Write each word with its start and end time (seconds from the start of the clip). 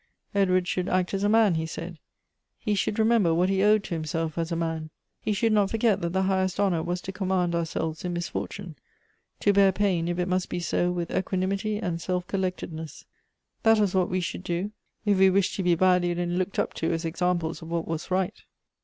Edward 0.33 0.67
should 0.67 0.89
act 0.89 1.13
as 1.13 1.23
a 1.23 1.29
man, 1.29 1.53
he 1.53 1.67
said; 1.67 1.99
he 2.57 2.73
should 2.73 2.97
remember 2.97 3.35
what 3.35 3.49
he 3.49 3.61
owed 3.61 3.83
to 3.83 3.93
himself 3.93 4.35
as 4.35 4.51
a 4.51 4.55
man. 4.55 4.89
He 5.21 5.31
should 5.31 5.53
not 5.53 5.69
forget 5.69 6.01
that 6.01 6.09
the 6.11 6.23
highest 6.23 6.59
honor 6.59 6.81
was 6.81 7.01
to 7.01 7.11
command 7.11 7.53
ourselves 7.53 8.03
in 8.03 8.11
misfortune; 8.11 8.77
to 9.41 9.53
bear 9.53 9.71
pain, 9.71 10.07
if 10.07 10.17
it 10.17 10.27
must 10.27 10.49
be 10.49 10.59
so, 10.59 10.89
with 10.91 11.11
equanimity 11.11 11.77
and 11.77 12.01
self 12.01 12.25
coUectedness. 12.25 13.05
Th.it 13.63 13.79
was 13.79 13.93
what 13.93 14.09
we 14.09 14.21
should 14.21 14.43
do, 14.43 14.71
if 15.05 15.19
we 15.19 15.29
wished 15.29 15.53
to 15.57 15.61
be 15.61 15.75
valued 15.75 16.17
and 16.17 16.39
looked 16.39 16.57
up 16.57 16.73
to 16.73 16.91
as 16.91 17.05
examples 17.05 17.61
of 17.61 17.69
what 17.69 17.87
was 17.87 18.09
right. 18.09 18.41